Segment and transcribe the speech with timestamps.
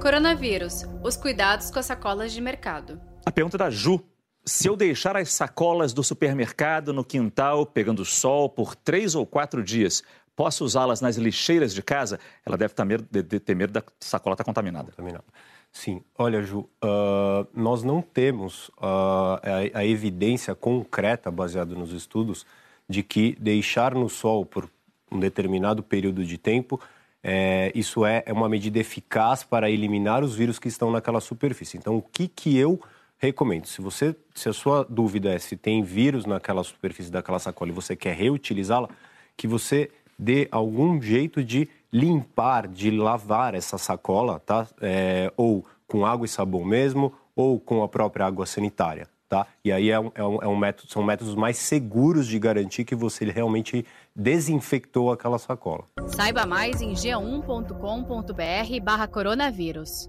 [0.00, 2.98] Coronavírus: os cuidados com as sacolas de mercado.
[3.24, 4.00] A pergunta da Ju.
[4.42, 9.62] Se eu deixar as sacolas do supermercado no quintal pegando sol por três ou quatro
[9.62, 10.02] dias,
[10.34, 12.18] posso usá-las nas lixeiras de casa?
[12.44, 14.90] Ela deve ter medo, de, de ter medo da sacola estar contaminada.
[14.90, 15.24] Contaminada.
[15.70, 19.38] Sim, olha, Ju, uh, nós não temos uh,
[19.74, 22.46] a, a, evidência concreta, baseada nos estudos,
[22.88, 24.68] de que deixar no sol por
[25.12, 26.80] um determinado período de tempo,
[27.22, 31.76] é, isso é, é uma medida eficaz para eliminar os vírus que estão naquela superfície.
[31.76, 32.80] Então, o que, que eu
[33.18, 33.66] recomendo?
[33.66, 37.74] Se você, se a sua dúvida é se tem vírus naquela superfície daquela sacola e
[37.74, 38.88] você quer reutilizá-la,
[39.36, 44.66] que você dê algum jeito de limpar, de lavar essa sacola, tá?
[44.80, 49.46] É, ou com água e sabão mesmo, ou com a própria água sanitária, tá?
[49.64, 52.84] E aí é um, é um, é um método, são métodos mais seguros de garantir
[52.84, 55.84] que você realmente desinfectou aquela sacola.
[56.08, 60.08] Saiba mais em g1.com.br barra coronavírus.